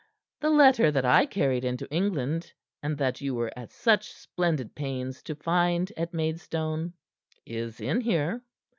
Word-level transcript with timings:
The 0.39 0.49
letter 0.49 0.89
that 0.89 1.05
I 1.05 1.27
carried 1.27 1.63
into 1.63 1.87
England, 1.93 2.51
and 2.81 2.97
that 2.97 3.21
you 3.21 3.35
were 3.35 3.51
at 3.55 3.71
such 3.71 4.11
splendid 4.11 4.73
pains 4.73 5.21
to 5.21 5.35
find 5.35 5.93
at 5.95 6.11
Maidstone, 6.11 6.93
is 7.45 7.79
in 7.79 8.01
here." 8.01 8.41